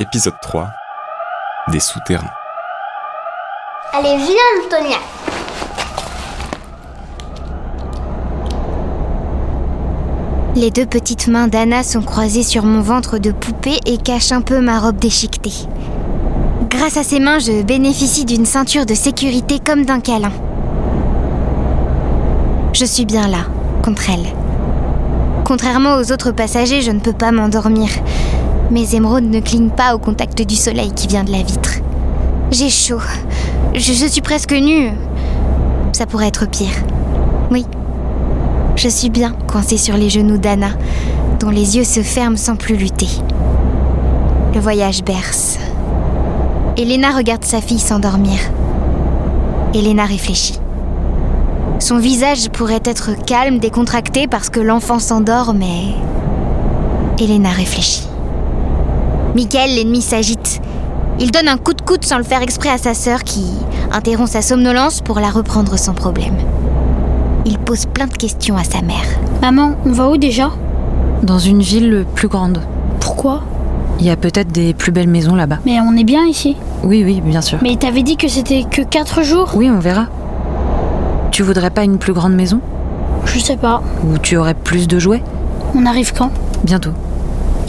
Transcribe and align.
Épisode 0.00 0.40
3 0.40 0.70
Des 1.72 1.78
souterrains. 1.78 2.30
Allez, 3.92 4.16
viens, 4.16 4.64
Antonia. 4.64 4.96
Les 10.56 10.70
deux 10.70 10.86
petites 10.86 11.28
mains 11.28 11.48
d'Anna 11.48 11.82
sont 11.82 12.00
croisées 12.00 12.42
sur 12.42 12.64
mon 12.64 12.80
ventre 12.80 13.18
de 13.18 13.30
poupée 13.30 13.78
et 13.84 13.98
cachent 13.98 14.32
un 14.32 14.40
peu 14.40 14.62
ma 14.62 14.80
robe 14.80 14.96
déchiquetée. 14.96 15.68
Grâce 16.70 16.96
à 16.96 17.02
ces 17.02 17.20
mains, 17.20 17.38
je 17.38 17.62
bénéficie 17.62 18.24
d'une 18.24 18.46
ceinture 18.46 18.86
de 18.86 18.94
sécurité 18.94 19.58
comme 19.58 19.84
d'un 19.84 20.00
câlin. 20.00 20.32
Je 22.72 22.86
suis 22.86 23.04
bien 23.04 23.28
là, 23.28 23.44
contre 23.84 24.08
elle. 24.08 24.32
Contrairement 25.44 25.96
aux 25.96 26.10
autres 26.10 26.32
passagers, 26.32 26.80
je 26.80 26.90
ne 26.90 27.00
peux 27.00 27.12
pas 27.12 27.32
m'endormir. 27.32 27.90
Mes 28.70 28.94
émeraudes 28.94 29.28
ne 29.28 29.40
clignent 29.40 29.70
pas 29.70 29.96
au 29.96 29.98
contact 29.98 30.42
du 30.42 30.54
soleil 30.54 30.92
qui 30.92 31.08
vient 31.08 31.24
de 31.24 31.32
la 31.32 31.42
vitre. 31.42 31.80
J'ai 32.52 32.70
chaud. 32.70 33.00
Je, 33.74 34.06
suis 34.06 34.20
presque 34.20 34.52
nue. 34.52 34.90
Ça 35.92 36.06
pourrait 36.06 36.28
être 36.28 36.48
pire. 36.48 36.84
Oui. 37.50 37.66
Je 38.76 38.88
suis 38.88 39.10
bien 39.10 39.32
coincée 39.48 39.76
sur 39.76 39.96
les 39.96 40.08
genoux 40.08 40.38
d'Anna, 40.38 40.70
dont 41.40 41.50
les 41.50 41.76
yeux 41.76 41.84
se 41.84 42.02
ferment 42.02 42.36
sans 42.36 42.54
plus 42.54 42.76
lutter. 42.76 43.08
Le 44.54 44.60
voyage 44.60 45.02
berce. 45.02 45.58
Elena 46.76 47.10
regarde 47.10 47.44
sa 47.44 47.60
fille 47.60 47.80
s'endormir. 47.80 48.38
Elena 49.74 50.04
réfléchit. 50.04 50.60
Son 51.80 51.98
visage 51.98 52.50
pourrait 52.50 52.82
être 52.84 53.20
calme, 53.24 53.58
décontracté 53.58 54.28
parce 54.28 54.48
que 54.48 54.60
l'enfant 54.60 55.00
s'endort, 55.00 55.54
mais... 55.54 55.94
Elena 57.18 57.50
réfléchit. 57.50 58.09
Michael, 59.34 59.74
l'ennemi, 59.76 60.02
s'agite. 60.02 60.60
Il 61.18 61.30
donne 61.30 61.48
un 61.48 61.56
coup 61.56 61.74
de 61.74 61.82
coude 61.82 62.04
sans 62.04 62.18
le 62.18 62.24
faire 62.24 62.42
exprès 62.42 62.70
à 62.70 62.78
sa 62.78 62.94
sœur 62.94 63.22
qui 63.22 63.44
interrompt 63.92 64.30
sa 64.30 64.42
somnolence 64.42 65.00
pour 65.00 65.20
la 65.20 65.28
reprendre 65.28 65.78
sans 65.78 65.94
problème. 65.94 66.34
Il 67.44 67.58
pose 67.58 67.86
plein 67.86 68.06
de 68.06 68.16
questions 68.16 68.56
à 68.56 68.64
sa 68.64 68.82
mère. 68.82 69.06
Maman, 69.42 69.76
on 69.86 69.92
va 69.92 70.10
où 70.10 70.16
déjà? 70.16 70.50
Dans 71.22 71.38
une 71.38 71.62
ville 71.62 72.06
plus 72.14 72.28
grande. 72.28 72.60
Pourquoi? 73.00 73.42
Il 73.98 74.06
y 74.06 74.10
a 74.10 74.16
peut-être 74.16 74.50
des 74.50 74.72
plus 74.74 74.92
belles 74.92 75.08
maisons 75.08 75.34
là-bas. 75.34 75.58
Mais 75.66 75.78
on 75.80 75.96
est 75.96 76.04
bien 76.04 76.24
ici. 76.24 76.56
Oui, 76.82 77.02
oui, 77.04 77.20
bien 77.20 77.42
sûr. 77.42 77.58
Mais 77.62 77.76
t'avais 77.76 78.02
dit 78.02 78.16
que 78.16 78.28
c'était 78.28 78.64
que 78.64 78.82
4 78.82 79.22
jours? 79.22 79.52
Oui, 79.54 79.70
on 79.70 79.78
verra. 79.78 80.06
Tu 81.30 81.42
voudrais 81.42 81.70
pas 81.70 81.84
une 81.84 81.98
plus 81.98 82.14
grande 82.14 82.34
maison? 82.34 82.60
Je 83.26 83.38
sais 83.38 83.56
pas. 83.56 83.82
Où 84.04 84.18
tu 84.18 84.36
aurais 84.36 84.54
plus 84.54 84.88
de 84.88 84.98
jouets? 84.98 85.22
On 85.74 85.86
arrive 85.86 86.12
quand? 86.14 86.30
Bientôt, 86.64 86.90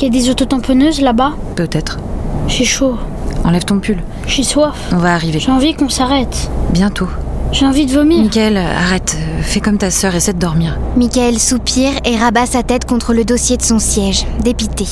Il 0.01 0.05
y 0.05 0.07
a 0.07 0.19
des 0.19 0.31
autotamponneuses 0.31 0.99
là-bas 0.99 1.33
peut-être. 1.55 1.99
J'ai 2.47 2.65
chaud. 2.65 2.95
Enlève 3.43 3.65
ton 3.65 3.77
pull. 3.77 4.01
J'ai 4.25 4.41
soif. 4.41 4.89
On 4.91 4.97
va 4.97 5.13
arriver. 5.13 5.37
J'ai 5.37 5.51
envie 5.51 5.75
qu'on 5.75 5.89
s'arrête. 5.89 6.49
Bientôt. 6.71 7.07
J'ai 7.51 7.67
envie 7.67 7.85
de 7.85 7.91
vomir. 7.93 8.23
Michael, 8.23 8.57
arrête. 8.57 9.15
Fais 9.41 9.59
comme 9.59 9.77
ta 9.77 9.91
sœur, 9.91 10.15
essaie 10.15 10.33
de 10.33 10.39
dormir. 10.39 10.79
Michael 10.97 11.37
soupire 11.37 11.91
et 12.03 12.17
rabat 12.17 12.47
sa 12.47 12.63
tête 12.63 12.85
contre 12.85 13.13
le 13.13 13.25
dossier 13.25 13.57
de 13.57 13.61
son 13.61 13.77
siège, 13.77 14.25
dépité. 14.43 14.87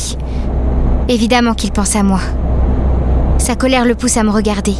Évidemment 1.08 1.56
qu'il 1.56 1.72
pense 1.72 1.96
à 1.96 2.04
moi. 2.04 2.20
Sa 3.40 3.56
colère 3.56 3.86
le 3.86 3.96
pousse 3.96 4.18
à 4.18 4.24
me 4.24 4.30
regarder. 4.30 4.76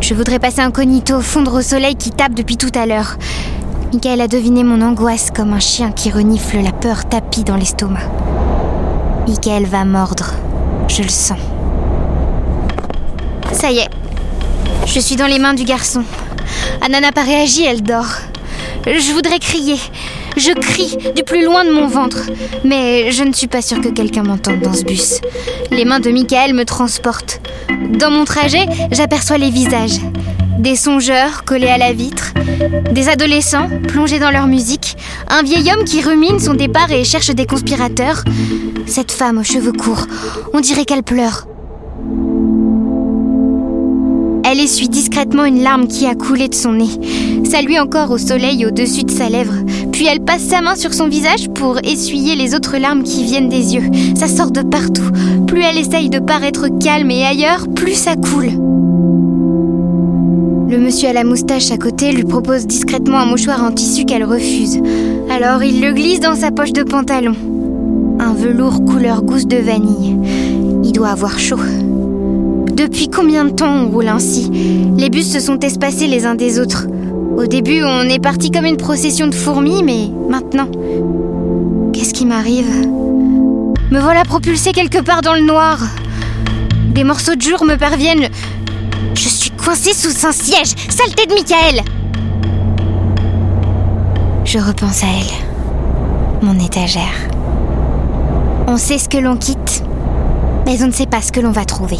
Je 0.00 0.14
voudrais 0.14 0.38
passer 0.38 0.62
incognito, 0.62 1.20
fondre 1.20 1.52
au 1.52 1.62
soleil 1.62 1.96
qui 1.96 2.12
tape 2.12 2.32
depuis 2.32 2.56
tout 2.56 2.72
à 2.74 2.86
l'heure. 2.86 3.18
Michael 3.92 4.22
a 4.22 4.26
deviné 4.26 4.64
mon 4.64 4.80
angoisse 4.80 5.30
comme 5.30 5.52
un 5.52 5.60
chien 5.60 5.92
qui 5.92 6.10
renifle 6.10 6.62
la 6.62 6.72
peur 6.72 7.04
tapis 7.04 7.44
dans 7.44 7.56
l'estomac. 7.56 8.00
Michael 9.26 9.64
va 9.64 9.84
mordre. 9.84 10.34
Je 10.88 11.02
le 11.02 11.08
sens. 11.08 11.38
Ça 13.52 13.70
y 13.70 13.78
est. 13.78 13.88
Je 14.86 15.00
suis 15.00 15.16
dans 15.16 15.26
les 15.26 15.38
mains 15.38 15.54
du 15.54 15.64
garçon. 15.64 16.04
Anna 16.82 17.00
n'a 17.00 17.10
pas 17.10 17.22
réagi, 17.22 17.64
elle 17.64 17.82
dort. 17.82 18.18
Je 18.86 19.12
voudrais 19.12 19.38
crier. 19.38 19.76
Je 20.36 20.52
crie 20.52 20.96
du 21.16 21.22
plus 21.22 21.42
loin 21.42 21.64
de 21.64 21.70
mon 21.70 21.86
ventre. 21.86 22.18
Mais 22.64 23.12
je 23.12 23.24
ne 23.24 23.32
suis 23.32 23.46
pas 23.46 23.62
sûre 23.62 23.80
que 23.80 23.88
quelqu'un 23.88 24.24
m'entende 24.24 24.60
dans 24.60 24.74
ce 24.74 24.84
bus. 24.84 25.20
Les 25.70 25.86
mains 25.86 26.00
de 26.00 26.10
Michael 26.10 26.52
me 26.52 26.64
transportent. 26.64 27.40
Dans 27.98 28.10
mon 28.10 28.26
trajet, 28.26 28.66
j'aperçois 28.90 29.38
les 29.38 29.50
visages. 29.50 30.00
Des 30.58 30.76
songeurs 30.76 31.44
collés 31.44 31.68
à 31.68 31.78
la 31.78 31.92
vitre, 31.92 32.32
des 32.92 33.08
adolescents 33.08 33.68
plongés 33.88 34.18
dans 34.18 34.30
leur 34.30 34.46
musique, 34.46 34.96
un 35.28 35.42
vieil 35.42 35.70
homme 35.72 35.84
qui 35.84 36.00
rumine 36.00 36.38
son 36.38 36.54
départ 36.54 36.90
et 36.92 37.04
cherche 37.04 37.30
des 37.30 37.46
conspirateurs, 37.46 38.22
cette 38.86 39.12
femme 39.12 39.38
aux 39.38 39.44
cheveux 39.44 39.72
courts, 39.72 40.06
on 40.52 40.60
dirait 40.60 40.84
qu'elle 40.84 41.02
pleure. 41.02 41.46
Elle 44.44 44.60
essuie 44.60 44.88
discrètement 44.88 45.44
une 45.44 45.62
larme 45.62 45.88
qui 45.88 46.06
a 46.06 46.14
coulé 46.14 46.48
de 46.48 46.54
son 46.54 46.74
nez, 46.74 47.00
salue 47.44 47.78
encore 47.80 48.10
au 48.10 48.18
soleil 48.18 48.64
au-dessus 48.64 49.02
de 49.02 49.10
sa 49.10 49.28
lèvre, 49.28 49.54
puis 49.90 50.06
elle 50.06 50.20
passe 50.20 50.42
sa 50.42 50.60
main 50.60 50.76
sur 50.76 50.94
son 50.94 51.08
visage 51.08 51.48
pour 51.54 51.78
essuyer 51.78 52.36
les 52.36 52.54
autres 52.54 52.76
larmes 52.76 53.02
qui 53.02 53.24
viennent 53.24 53.48
des 53.48 53.74
yeux. 53.74 53.90
Ça 54.14 54.28
sort 54.28 54.50
de 54.50 54.62
partout. 54.62 55.10
Plus 55.46 55.62
elle 55.62 55.78
essaye 55.78 56.10
de 56.10 56.20
paraître 56.20 56.68
calme 56.78 57.10
et 57.10 57.24
ailleurs, 57.24 57.66
plus 57.74 57.94
ça 57.94 58.14
coule. 58.16 58.52
Le 60.74 60.80
monsieur 60.80 61.08
à 61.08 61.12
la 61.12 61.22
moustache 61.22 61.70
à 61.70 61.78
côté 61.78 62.10
lui 62.10 62.24
propose 62.24 62.66
discrètement 62.66 63.18
un 63.18 63.26
mouchoir 63.26 63.62
en 63.62 63.70
tissu 63.70 64.04
qu'elle 64.04 64.24
refuse. 64.24 64.82
Alors 65.30 65.62
il 65.62 65.80
le 65.80 65.92
glisse 65.92 66.18
dans 66.18 66.34
sa 66.34 66.50
poche 66.50 66.72
de 66.72 66.82
pantalon. 66.82 67.36
Un 68.18 68.32
velours 68.34 68.84
couleur 68.84 69.22
gousse 69.22 69.46
de 69.46 69.58
vanille. 69.58 70.18
Il 70.82 70.90
doit 70.90 71.10
avoir 71.10 71.38
chaud. 71.38 71.60
Depuis 72.72 73.08
combien 73.08 73.44
de 73.44 73.50
temps 73.50 73.72
on 73.72 73.88
roule 73.88 74.08
ainsi? 74.08 74.50
Les 74.98 75.10
bus 75.10 75.30
se 75.30 75.38
sont 75.38 75.60
espacés 75.60 76.08
les 76.08 76.26
uns 76.26 76.34
des 76.34 76.58
autres. 76.58 76.88
Au 77.36 77.46
début, 77.46 77.84
on 77.84 78.02
est 78.08 78.18
parti 78.18 78.50
comme 78.50 78.66
une 78.66 78.76
procession 78.76 79.28
de 79.28 79.34
fourmis, 79.36 79.84
mais 79.84 80.08
maintenant. 80.28 80.66
Qu'est-ce 81.92 82.14
qui 82.14 82.26
m'arrive? 82.26 82.88
Me 83.92 84.00
voilà 84.00 84.24
propulsée 84.24 84.72
quelque 84.72 85.04
part 85.04 85.22
dans 85.22 85.34
le 85.34 85.42
noir. 85.42 85.78
Des 86.92 87.04
morceaux 87.04 87.36
de 87.36 87.42
jour 87.42 87.64
me 87.64 87.76
parviennent. 87.76 88.28
Je 89.14 89.28
suis 89.28 89.43
coincée 89.64 89.94
sous 89.94 90.26
un 90.26 90.32
siège 90.32 90.74
Saleté 90.90 91.26
de 91.26 91.34
Michael 91.34 91.82
Je 94.44 94.58
repense 94.58 95.02
à 95.02 95.06
elle. 95.06 96.44
Mon 96.46 96.58
étagère. 96.62 97.14
On 98.66 98.76
sait 98.76 98.98
ce 98.98 99.08
que 99.08 99.16
l'on 99.16 99.36
quitte, 99.36 99.82
mais 100.66 100.82
on 100.82 100.88
ne 100.88 100.92
sait 100.92 101.06
pas 101.06 101.22
ce 101.22 101.32
que 101.32 101.40
l'on 101.40 101.50
va 101.50 101.64
trouver. 101.64 101.98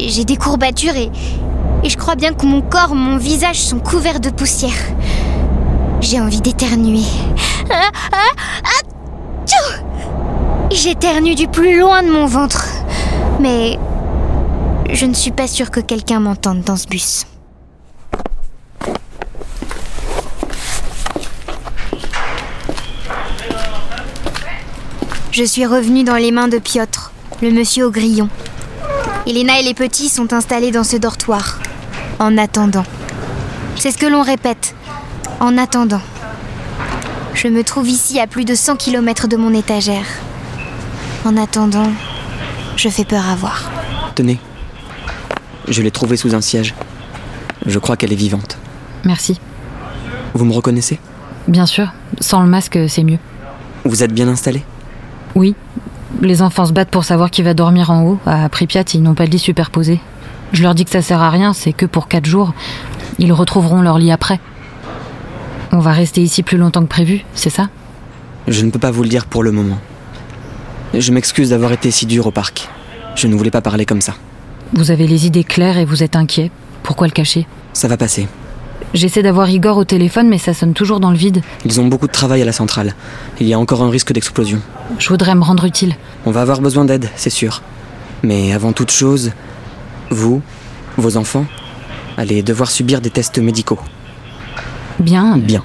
J'ai 0.00 0.24
des 0.24 0.36
courbatures 0.36 0.96
et, 0.96 1.10
et 1.82 1.88
je 1.88 1.96
crois 1.96 2.14
bien 2.14 2.34
que 2.34 2.44
mon 2.44 2.60
corps, 2.60 2.94
mon 2.94 3.16
visage 3.16 3.60
sont 3.60 3.78
couverts 3.78 4.20
de 4.20 4.30
poussière. 4.30 4.70
J'ai 6.00 6.20
envie 6.20 6.40
d'éternuer. 6.40 7.04
Ah, 7.70 7.90
ah, 8.12 8.70
atchou 9.44 9.82
J'éternue 10.70 11.34
du 11.34 11.48
plus 11.48 11.78
loin 11.78 12.02
de 12.02 12.10
mon 12.10 12.26
ventre. 12.26 12.66
Mais 13.40 13.78
je 14.90 15.06
ne 15.06 15.14
suis 15.14 15.30
pas 15.30 15.46
sûre 15.46 15.70
que 15.70 15.80
quelqu'un 15.80 16.20
m'entende 16.20 16.62
dans 16.62 16.76
ce 16.76 16.86
bus. 16.86 17.26
Je 25.30 25.44
suis 25.44 25.66
revenue 25.66 26.02
dans 26.02 26.16
les 26.16 26.32
mains 26.32 26.48
de 26.48 26.58
Piotr, 26.58 27.12
le 27.42 27.52
monsieur 27.52 27.86
au 27.86 27.90
grillon. 27.90 28.28
Elena 29.26 29.60
et 29.60 29.62
les 29.62 29.74
petits 29.74 30.08
sont 30.08 30.32
installés 30.32 30.72
dans 30.72 30.84
ce 30.84 30.96
dortoir. 30.96 31.60
En 32.18 32.36
attendant. 32.38 32.84
C'est 33.76 33.92
ce 33.92 33.98
que 33.98 34.06
l'on 34.06 34.22
répète. 34.22 34.74
En 35.38 35.56
attendant. 35.56 36.00
Je 37.34 37.46
me 37.46 37.62
trouve 37.62 37.88
ici 37.88 38.18
à 38.18 38.26
plus 38.26 38.44
de 38.44 38.56
100 38.56 38.76
km 38.76 39.28
de 39.28 39.36
mon 39.36 39.54
étagère. 39.54 40.06
En 41.24 41.36
attendant, 41.36 41.92
je 42.74 42.88
fais 42.88 43.04
peur 43.04 43.28
à 43.28 43.36
voir. 43.36 43.70
Tenez. 44.16 44.40
Je 45.68 45.82
l'ai 45.82 45.90
trouvée 45.90 46.16
sous 46.16 46.34
un 46.34 46.40
siège. 46.40 46.74
Je 47.66 47.78
crois 47.78 47.96
qu'elle 47.96 48.12
est 48.12 48.16
vivante. 48.16 48.58
Merci. 49.04 49.38
Vous 50.34 50.44
me 50.44 50.52
reconnaissez? 50.52 50.98
Bien 51.46 51.66
sûr, 51.66 51.92
sans 52.20 52.42
le 52.42 52.48
masque, 52.48 52.78
c'est 52.88 53.04
mieux. 53.04 53.18
Vous 53.84 54.02
êtes 54.02 54.12
bien 54.12 54.28
installé 54.28 54.62
Oui. 55.34 55.54
Les 56.22 56.42
enfants 56.42 56.66
se 56.66 56.72
battent 56.72 56.90
pour 56.90 57.04
savoir 57.04 57.30
qui 57.30 57.42
va 57.42 57.54
dormir 57.54 57.90
en 57.90 58.02
haut. 58.02 58.18
À 58.26 58.48
Pripyat, 58.48 58.84
ils 58.94 59.02
n'ont 59.02 59.14
pas 59.14 59.26
de 59.26 59.30
lit 59.30 59.38
superposé. 59.38 60.00
Je 60.52 60.62
leur 60.62 60.74
dis 60.74 60.84
que 60.84 60.90
ça 60.90 61.02
sert 61.02 61.20
à 61.20 61.30
rien, 61.30 61.52
c'est 61.52 61.72
que 61.72 61.86
pour 61.86 62.08
quatre 62.08 62.26
jours. 62.26 62.54
Ils 63.18 63.32
retrouveront 63.32 63.82
leur 63.82 63.98
lit 63.98 64.10
après. 64.12 64.40
On 65.70 65.80
va 65.80 65.92
rester 65.92 66.22
ici 66.22 66.42
plus 66.42 66.56
longtemps 66.56 66.82
que 66.82 66.88
prévu, 66.88 67.24
c'est 67.34 67.50
ça? 67.50 67.68
Je 68.46 68.64
ne 68.64 68.70
peux 68.70 68.78
pas 68.78 68.90
vous 68.90 69.02
le 69.02 69.08
dire 69.10 69.26
pour 69.26 69.42
le 69.42 69.52
moment. 69.52 69.78
Je 70.94 71.12
m'excuse 71.12 71.50
d'avoir 71.50 71.72
été 71.72 71.90
si 71.90 72.06
dur 72.06 72.26
au 72.26 72.30
parc. 72.30 72.68
Je 73.14 73.26
ne 73.26 73.34
voulais 73.34 73.50
pas 73.50 73.60
parler 73.60 73.84
comme 73.84 74.00
ça. 74.00 74.14
Vous 74.74 74.90
avez 74.90 75.06
les 75.06 75.26
idées 75.26 75.44
claires 75.44 75.78
et 75.78 75.84
vous 75.84 76.02
êtes 76.02 76.16
inquiet. 76.16 76.50
Pourquoi 76.82 77.06
le 77.06 77.12
cacher? 77.12 77.46
Ça 77.72 77.88
va 77.88 77.96
passer. 77.96 78.28
J'essaie 78.94 79.22
d'avoir 79.22 79.50
Igor 79.50 79.76
au 79.76 79.84
téléphone, 79.84 80.28
mais 80.28 80.38
ça 80.38 80.54
sonne 80.54 80.72
toujours 80.72 81.00
dans 81.00 81.10
le 81.10 81.16
vide. 81.16 81.42
Ils 81.64 81.80
ont 81.80 81.86
beaucoup 81.86 82.06
de 82.06 82.12
travail 82.12 82.40
à 82.42 82.44
la 82.44 82.52
centrale. 82.52 82.94
Il 83.40 83.46
y 83.46 83.52
a 83.52 83.58
encore 83.58 83.82
un 83.82 83.90
risque 83.90 84.12
d'explosion. 84.12 84.60
Je 84.98 85.08
voudrais 85.08 85.34
me 85.34 85.42
rendre 85.42 85.64
utile. 85.64 85.94
On 86.24 86.30
va 86.30 86.40
avoir 86.40 86.60
besoin 86.60 86.84
d'aide, 86.84 87.10
c'est 87.16 87.30
sûr. 87.30 87.62
Mais 88.22 88.52
avant 88.52 88.72
toute 88.72 88.90
chose, 88.90 89.32
vous, 90.10 90.42
vos 90.96 91.16
enfants, 91.16 91.44
allez 92.16 92.42
devoir 92.42 92.70
subir 92.70 93.00
des 93.00 93.10
tests 93.10 93.38
médicaux. 93.38 93.78
Bien. 94.98 95.36
Bien. 95.36 95.64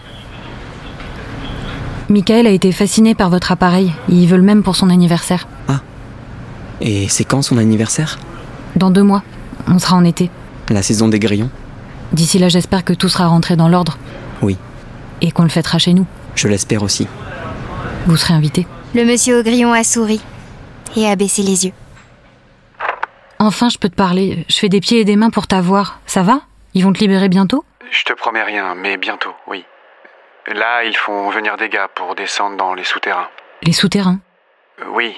Michael 2.10 2.46
a 2.48 2.52
été 2.52 2.72
fasciné 2.72 3.16
par 3.16 3.30
votre 3.30 3.52
appareil. 3.52 3.92
Il 4.10 4.28
veut 4.28 4.38
le 4.38 4.44
même 4.44 4.64
pour 4.64 4.76
son 4.76 4.90
anniversaire. 4.90 5.48
Et 6.82 7.08
c'est 7.08 7.24
quand 7.24 7.42
son 7.42 7.58
anniversaire? 7.58 8.20
Dans 8.76 8.90
deux 8.90 9.04
mois. 9.04 9.24
On 9.68 9.80
sera 9.80 9.96
en 9.96 10.04
été. 10.04 10.30
La 10.70 10.82
saison 10.82 11.08
des 11.08 11.20
grillons 11.20 11.50
D'ici 12.12 12.40
là, 12.40 12.50
j'espère 12.50 12.84
que 12.84 12.94
tout 12.94 13.10
sera 13.10 13.28
rentré 13.28 13.56
dans 13.56 13.68
l'ordre. 13.68 13.98
Oui. 14.42 14.58
Et 15.22 15.32
qu'on 15.32 15.44
le 15.44 15.50
fêtera 15.50 15.80
chez 15.80 15.94
nous. 15.94 16.06
Je 16.36 16.48
l'espère 16.48 16.84
aussi. 16.84 17.08
Vous 18.06 18.18
serez 18.18 18.34
invité. 18.34 18.68
Le 18.94 19.06
monsieur 19.06 19.40
au 19.40 19.44
grillon 19.44 19.74
a 19.74 19.84
souri 19.84 20.22
et 20.96 21.08
a 21.08 21.16
baissé 21.16 21.42
les 21.42 21.66
yeux. 21.66 21.74
Enfin, 23.40 23.70
je 23.70 23.78
peux 23.78 23.90
te 23.90 23.96
parler. 23.96 24.46
Je 24.50 24.56
fais 24.58 24.70
des 24.70 24.80
pieds 24.80 25.00
et 25.00 25.06
des 25.06 25.16
mains 25.16 25.30
pour 25.30 25.48
t'avoir. 25.48 26.00
Ça 26.06 26.22
va? 26.22 26.42
Ils 26.74 26.84
vont 26.84 26.94
te 26.94 27.00
libérer 27.00 27.30
bientôt? 27.30 27.66
Je 27.92 28.04
te 28.04 28.14
promets 28.14 28.44
rien, 28.44 28.76
mais 28.76 28.98
bientôt, 28.98 29.34
oui. 29.48 29.66
Là, 30.48 30.84
ils 30.84 30.96
font 30.96 31.30
venir 31.30 31.58
des 31.58 31.70
gars 31.70 31.88
pour 31.94 32.16
descendre 32.16 32.58
dans 32.58 32.74
les 32.74 32.84
souterrains. 32.84 33.30
Les 33.62 33.74
souterrains? 33.74 34.20
Oui, 34.94 35.16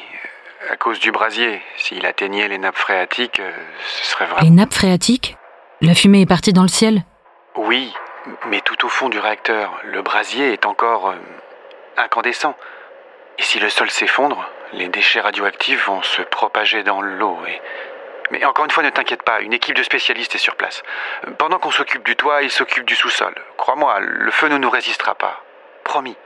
à 0.69 0.75
cause 0.77 0.99
du 0.99 1.11
brasier. 1.11 1.61
S'il 1.77 2.05
atteignait 2.05 2.47
les 2.47 2.57
nappes 2.57 2.77
phréatiques, 2.77 3.39
euh, 3.39 3.51
ce 3.87 4.05
serait 4.05 4.25
Les 4.25 4.31
vraiment... 4.31 4.51
nappes 4.51 4.73
phréatiques 4.73 5.37
La 5.81 5.93
fumée 5.95 6.21
est 6.21 6.25
partie 6.25 6.53
dans 6.53 6.61
le 6.63 6.67
ciel. 6.67 7.03
Oui, 7.55 7.93
mais 8.47 8.61
tout 8.61 8.85
au 8.85 8.89
fond 8.89 9.09
du 9.09 9.19
réacteur, 9.19 9.79
le 9.83 10.01
brasier 10.01 10.53
est 10.53 10.65
encore 10.65 11.09
euh, 11.09 11.15
incandescent. 11.97 12.55
Et 13.37 13.43
si 13.43 13.59
le 13.59 13.69
sol 13.69 13.89
s'effondre, 13.89 14.49
les 14.73 14.87
déchets 14.87 15.21
radioactifs 15.21 15.87
vont 15.87 16.01
se 16.01 16.21
propager 16.21 16.83
dans 16.83 17.01
l'eau 17.01 17.37
et... 17.47 17.61
Mais 18.31 18.43
encore 18.43 18.65
une 18.65 18.71
fois, 18.71 18.81
ne 18.81 18.89
t'inquiète 18.89 19.21
pas, 19.21 19.41
une 19.41 19.53
équipe 19.53 19.75
de 19.75 19.83
spécialistes 19.83 20.33
est 20.33 20.39
sur 20.39 20.55
place. 20.55 20.81
Pendant 21.37 21.59
qu'on 21.59 21.69
s'occupe 21.69 22.03
du 22.03 22.15
toit, 22.15 22.41
ils 22.41 22.49
s'occupent 22.49 22.87
du 22.87 22.95
sous-sol. 22.95 23.35
Crois-moi, 23.55 23.99
le 23.99 24.31
feu 24.31 24.47
ne 24.47 24.57
nous 24.57 24.69
résistera 24.69 25.13
pas. 25.13 25.43
Promis. 25.83 26.17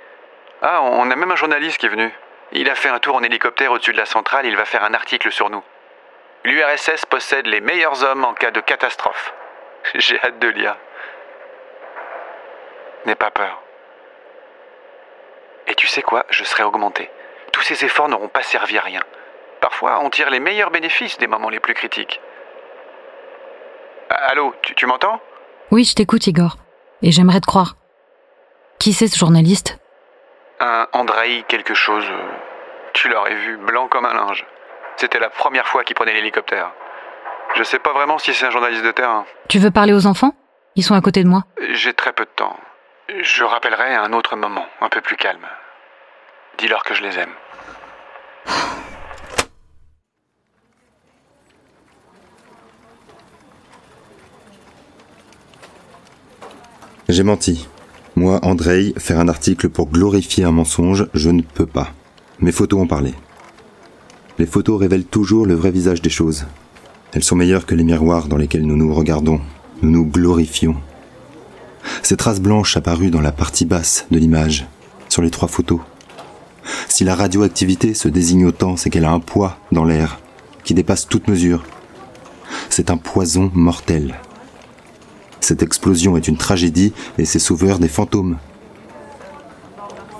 Ah, 0.61 0.81
on 0.81 1.11
a 1.11 1.15
même 1.17 1.31
un 1.31 1.35
journaliste 1.35 1.77
qui 1.77 1.87
est 1.87 1.89
venu. 1.89 2.09
Il 2.51 2.69
a 2.69 2.75
fait 2.75 2.89
un 2.89 2.99
tour 2.99 3.15
en 3.15 3.23
hélicoptère 3.23 3.71
au-dessus 3.71 3.91
de 3.91 3.97
la 3.97 4.05
centrale, 4.05 4.45
il 4.45 4.55
va 4.55 4.65
faire 4.65 4.83
un 4.83 4.93
article 4.93 5.31
sur 5.31 5.49
nous. 5.49 5.63
L'URSS 6.43 7.05
possède 7.05 7.45
les 7.47 7.59
meilleurs 7.61 8.03
hommes 8.03 8.25
en 8.25 8.33
cas 8.33 8.51
de 8.51 8.61
catastrophe. 8.61 9.33
J'ai 9.95 10.19
hâte 10.21 10.39
de 10.39 10.47
lire. 10.47 10.75
N'aie 13.05 13.15
pas 13.15 13.31
peur. 13.31 13.61
Et 15.67 15.75
tu 15.75 15.85
sais 15.85 16.01
quoi, 16.01 16.25
je 16.29 16.43
serai 16.43 16.63
augmenté. 16.63 17.09
Tous 17.53 17.61
ces 17.61 17.85
efforts 17.85 18.09
n'auront 18.09 18.27
pas 18.27 18.41
servi 18.41 18.77
à 18.77 18.81
rien. 18.81 19.01
Parfois, 19.61 19.99
on 20.01 20.09
tire 20.09 20.29
les 20.29 20.39
meilleurs 20.39 20.71
bénéfices 20.71 21.17
des 21.17 21.27
moments 21.27 21.49
les 21.49 21.59
plus 21.59 21.73
critiques. 21.73 22.21
Ah, 24.09 24.29
Allô, 24.29 24.55
tu, 24.61 24.73
tu 24.73 24.85
m'entends? 24.85 25.19
Oui, 25.71 25.83
je 25.83 25.93
t'écoute, 25.93 26.25
Igor. 26.25 26.55
Et 27.01 27.11
j'aimerais 27.11 27.41
te 27.41 27.45
croire. 27.45 27.75
Qui 28.79 28.93
c'est 28.93 29.07
ce 29.07 29.17
journaliste? 29.17 29.77
Un 30.59 30.87
Andrei 30.93 31.43
quelque 31.47 31.73
chose. 31.73 32.05
Tu 32.93 33.07
l'aurais 33.07 33.35
vu, 33.35 33.57
blanc 33.57 33.87
comme 33.87 34.05
un 34.05 34.13
linge. 34.13 34.45
C'était 34.97 35.19
la 35.19 35.29
première 35.29 35.67
fois 35.67 35.83
qu'il 35.83 35.95
prenait 35.95 36.13
l'hélicoptère. 36.13 36.71
Je 37.55 37.63
sais 37.63 37.79
pas 37.79 37.93
vraiment 37.93 38.17
si 38.17 38.33
c'est 38.33 38.45
un 38.45 38.51
journaliste 38.51 38.83
de 38.83 38.91
terrain. 38.91 39.25
Tu 39.47 39.59
veux 39.59 39.71
parler 39.71 39.93
aux 39.93 40.05
enfants? 40.05 40.35
Ils 40.75 40.83
sont 40.83 40.95
à 40.95 41.01
côté 41.01 41.23
de 41.23 41.29
moi. 41.29 41.43
J'ai 41.71 41.93
très 41.93 42.13
peu 42.13 42.25
de 42.25 42.29
temps. 42.29 42.55
Je 43.21 43.43
rappellerai 43.43 43.95
à 43.95 44.03
un 44.03 44.13
autre 44.13 44.35
moment, 44.35 44.65
un 44.81 44.89
peu 44.89 45.01
plus 45.01 45.15
calme. 45.15 45.47
Dis-leur 46.57 46.83
que 46.83 46.93
je 46.93 47.03
les 47.03 47.17
aime. 47.17 47.33
J'ai 57.07 57.23
menti. 57.23 57.67
Moi, 58.19 58.41
Andrei, 58.41 58.93
faire 58.97 59.17
un 59.17 59.29
article 59.29 59.69
pour 59.69 59.89
glorifier 59.89 60.43
un 60.43 60.51
mensonge, 60.51 61.07
je 61.13 61.29
ne 61.29 61.41
peux 61.41 61.65
pas. 61.65 61.93
Mes 62.41 62.51
photos 62.51 62.81
ont 62.81 62.85
parlé. 62.85 63.13
Les 64.37 64.45
photos 64.45 64.77
révèlent 64.77 65.05
toujours 65.05 65.45
le 65.45 65.53
vrai 65.53 65.71
visage 65.71 66.01
des 66.01 66.09
choses. 66.09 66.43
Elles 67.13 67.23
sont 67.23 67.37
meilleures 67.37 67.65
que 67.65 67.75
les 67.75 67.85
miroirs 67.85 68.27
dans 68.27 68.35
lesquels 68.35 68.65
nous 68.65 68.75
nous 68.75 68.93
regardons, 68.93 69.39
nous 69.81 69.89
nous 69.89 70.05
glorifions. 70.05 70.75
Ces 72.03 72.17
traces 72.17 72.41
blanches 72.41 72.75
apparues 72.75 73.09
dans 73.09 73.21
la 73.21 73.31
partie 73.31 73.63
basse 73.63 74.05
de 74.11 74.19
l'image, 74.19 74.67
sur 75.07 75.21
les 75.21 75.31
trois 75.31 75.47
photos. 75.47 75.79
Si 76.89 77.05
la 77.05 77.15
radioactivité 77.15 77.93
se 77.93 78.09
désigne 78.09 78.47
autant, 78.47 78.75
c'est 78.75 78.89
qu'elle 78.89 79.05
a 79.05 79.11
un 79.11 79.21
poids 79.21 79.59
dans 79.71 79.85
l'air 79.85 80.19
qui 80.65 80.73
dépasse 80.73 81.07
toute 81.07 81.29
mesure. 81.29 81.63
C'est 82.69 82.91
un 82.91 82.97
poison 82.97 83.49
mortel. 83.53 84.15
Cette 85.49 85.63
explosion 85.63 86.15
est 86.15 86.27
une 86.27 86.37
tragédie 86.37 86.93
et 87.17 87.25
ses 87.25 87.39
sauveurs 87.39 87.79
des 87.79 87.87
fantômes. 87.87 88.37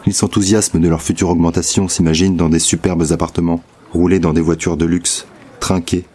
Ils 0.08 0.14
s'enthousiasment 0.16 0.80
de 0.82 0.88
leur 0.88 1.04
future 1.04 1.30
augmentation, 1.30 1.88
s'imaginent 1.88 2.36
dans 2.36 2.50
des 2.50 2.58
superbes 2.58 3.12
appartements, 3.12 3.64
roulés 3.94 4.18
dans 4.18 4.34
des 4.34 4.42
voitures 4.42 4.76
de 4.76 4.86
luxe, 4.86 5.28
trinqués. 5.60 6.06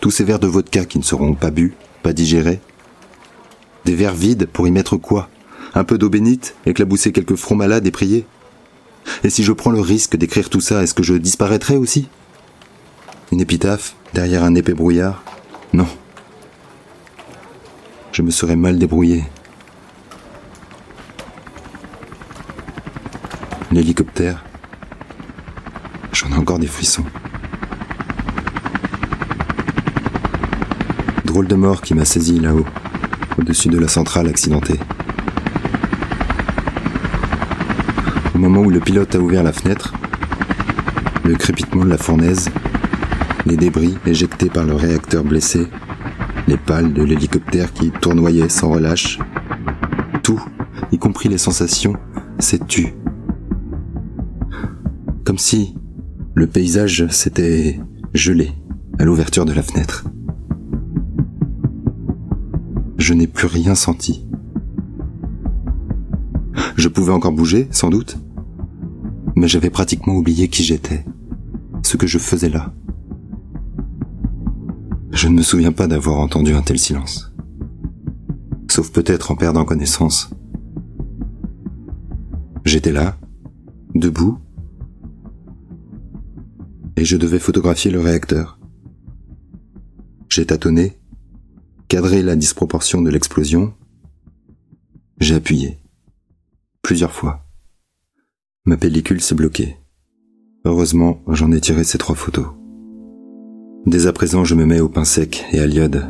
Tous 0.00 0.10
ces 0.10 0.24
verres 0.24 0.40
de 0.40 0.48
vodka 0.48 0.86
qui 0.86 0.98
ne 0.98 1.04
seront 1.04 1.34
pas 1.34 1.52
bu, 1.52 1.74
pas 2.02 2.12
digérés. 2.12 2.58
Des 3.84 3.94
verres 3.94 4.16
vides 4.16 4.46
pour 4.46 4.66
y 4.66 4.72
mettre 4.72 4.96
quoi? 4.96 5.28
Un 5.74 5.84
peu 5.84 5.96
d'eau 5.96 6.10
bénite, 6.10 6.56
éclabousser 6.66 7.12
quelques 7.12 7.36
fronts 7.36 7.54
malades 7.54 7.86
et 7.86 7.92
prier 7.92 8.26
Et 9.22 9.30
si 9.30 9.44
je 9.44 9.52
prends 9.52 9.70
le 9.70 9.80
risque 9.80 10.16
d'écrire 10.16 10.50
tout 10.50 10.60
ça, 10.60 10.82
est-ce 10.82 10.94
que 10.94 11.04
je 11.04 11.14
disparaîtrai 11.14 11.76
aussi? 11.76 12.08
Une 13.30 13.40
épitaphe, 13.40 13.94
derrière 14.14 14.42
un 14.42 14.56
épais 14.56 14.74
brouillard? 14.74 15.22
Non 15.72 15.86
je 18.16 18.22
me 18.22 18.30
serais 18.30 18.56
mal 18.56 18.78
débrouillé. 18.78 19.24
L'hélicoptère. 23.70 24.42
J'en 26.12 26.30
ai 26.30 26.36
encore 26.36 26.58
des 26.58 26.66
frissons. 26.66 27.04
Drôle 31.26 31.46
de 31.46 31.56
mort 31.56 31.82
qui 31.82 31.92
m'a 31.92 32.06
saisi 32.06 32.40
là-haut, 32.40 32.64
au-dessus 33.36 33.68
de 33.68 33.78
la 33.78 33.86
centrale 33.86 34.28
accidentée. 34.28 34.80
Au 38.34 38.38
moment 38.38 38.60
où 38.60 38.70
le 38.70 38.80
pilote 38.80 39.14
a 39.14 39.18
ouvert 39.18 39.42
la 39.42 39.52
fenêtre, 39.52 39.92
le 41.22 41.34
crépitement 41.34 41.84
de 41.84 41.90
la 41.90 41.98
fournaise, 41.98 42.48
les 43.44 43.58
débris 43.58 43.98
éjectés 44.06 44.48
par 44.48 44.64
le 44.64 44.74
réacteur 44.74 45.22
blessé, 45.22 45.68
les 46.46 46.56
pales 46.56 46.92
de 46.92 47.02
l'hélicoptère 47.02 47.72
qui 47.72 47.90
tournoyait 47.90 48.48
sans 48.48 48.70
relâche. 48.70 49.18
Tout, 50.22 50.42
y 50.92 50.98
compris 50.98 51.28
les 51.28 51.38
sensations, 51.38 51.94
s'est 52.38 52.60
tu. 52.66 52.94
Comme 55.24 55.38
si 55.38 55.74
le 56.34 56.46
paysage 56.46 57.06
s'était 57.08 57.80
gelé 58.14 58.52
à 58.98 59.04
l'ouverture 59.04 59.44
de 59.44 59.52
la 59.52 59.62
fenêtre. 59.62 60.04
Je 62.98 63.14
n'ai 63.14 63.26
plus 63.26 63.46
rien 63.46 63.74
senti. 63.74 64.26
Je 66.76 66.88
pouvais 66.88 67.12
encore 67.12 67.32
bouger, 67.32 67.68
sans 67.70 67.90
doute, 67.90 68.18
mais 69.34 69.48
j'avais 69.48 69.70
pratiquement 69.70 70.14
oublié 70.14 70.48
qui 70.48 70.62
j'étais, 70.62 71.04
ce 71.82 71.96
que 71.96 72.06
je 72.06 72.18
faisais 72.18 72.48
là. 72.48 72.72
Je 75.26 75.30
ne 75.32 75.38
me 75.38 75.42
souviens 75.42 75.72
pas 75.72 75.88
d'avoir 75.88 76.20
entendu 76.20 76.54
un 76.54 76.62
tel 76.62 76.78
silence. 76.78 77.32
Sauf 78.70 78.92
peut-être 78.92 79.32
en 79.32 79.34
perdant 79.34 79.64
connaissance. 79.64 80.30
J'étais 82.64 82.92
là, 82.92 83.18
debout, 83.96 84.38
et 86.96 87.04
je 87.04 87.16
devais 87.16 87.40
photographier 87.40 87.90
le 87.90 87.98
réacteur. 87.98 88.60
J'ai 90.28 90.46
tâtonné, 90.46 90.96
cadré 91.88 92.22
la 92.22 92.36
disproportion 92.36 93.02
de 93.02 93.10
l'explosion, 93.10 93.74
j'ai 95.18 95.34
appuyé. 95.34 95.80
Plusieurs 96.82 97.10
fois. 97.10 97.44
Ma 98.64 98.76
pellicule 98.76 99.20
s'est 99.20 99.34
bloquée. 99.34 99.76
Heureusement, 100.64 101.20
j'en 101.26 101.50
ai 101.50 101.60
tiré 101.60 101.82
ces 101.82 101.98
trois 101.98 102.14
photos. 102.14 102.55
Dès 103.86 104.08
à 104.08 104.12
présent, 104.12 104.44
je 104.44 104.56
me 104.56 104.66
mets 104.66 104.80
au 104.80 104.88
pain 104.88 105.04
sec 105.04 105.44
et 105.52 105.60
à 105.60 105.66
l'iode. 105.66 106.06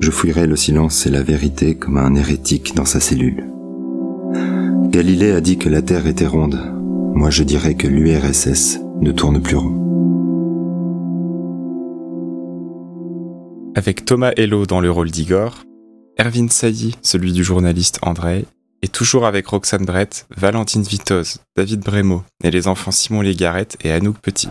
Je 0.00 0.10
fouillerai 0.10 0.46
le 0.46 0.54
silence 0.54 1.06
et 1.06 1.10
la 1.10 1.22
vérité 1.22 1.74
comme 1.74 1.96
un 1.96 2.14
hérétique 2.14 2.74
dans 2.74 2.84
sa 2.84 3.00
cellule. 3.00 3.46
Galilée 4.90 5.32
a 5.32 5.40
dit 5.40 5.56
que 5.56 5.70
la 5.70 5.80
Terre 5.80 6.06
était 6.06 6.26
ronde. 6.26 6.60
Moi, 7.14 7.30
je 7.30 7.42
dirais 7.42 7.74
que 7.74 7.86
l'URSS 7.86 8.80
ne 9.00 9.12
tourne 9.12 9.40
plus 9.40 9.56
rond. 9.56 9.76
Avec 13.74 14.04
Thomas 14.04 14.32
Hello 14.36 14.66
dans 14.66 14.80
le 14.80 14.90
rôle 14.90 15.10
d'Igor, 15.10 15.64
Erwin 16.20 16.50
Sailly, 16.50 16.96
celui 17.00 17.32
du 17.32 17.42
journaliste 17.42 17.98
André, 18.02 18.44
et 18.82 18.88
toujours 18.88 19.24
avec 19.24 19.46
Roxane 19.46 19.86
Brett, 19.86 20.26
Valentine 20.36 20.82
Vitoz, 20.82 21.38
David 21.56 21.80
Brémo 21.80 22.24
et 22.44 22.50
les 22.50 22.68
enfants 22.68 22.90
Simon 22.90 23.22
Légarette 23.22 23.78
et 23.84 23.90
Anouk 23.90 24.18
Petit. 24.18 24.48